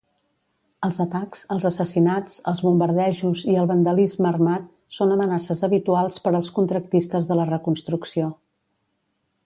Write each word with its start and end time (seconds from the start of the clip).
Els 0.85 0.95
atacs, 1.03 1.43
els 1.55 1.67
assassinats, 1.69 2.37
els 2.51 2.61
bombardejos 2.67 3.43
i 3.53 3.59
el 3.65 3.69
vandalisme 3.73 4.29
armat 4.31 4.65
són 4.99 5.15
amenaces 5.17 5.63
habituals 5.69 6.17
per 6.25 6.33
als 6.41 6.53
contractistes 6.59 7.29
de 7.33 7.41
la 7.43 7.49
reconstrucció. 7.55 8.33